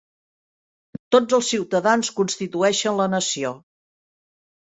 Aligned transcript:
Tots 1.15 1.35
els 1.37 1.49
ciutadans 1.53 2.09
constitueixen 2.21 2.97
la 3.01 3.07
nació. 3.17 3.55